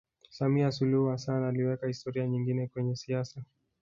[0.29, 3.43] samia suluhu hassan aliweka historia nyingine kwenye siasa